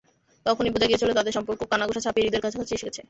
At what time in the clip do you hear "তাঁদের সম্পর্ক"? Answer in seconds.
1.13-1.61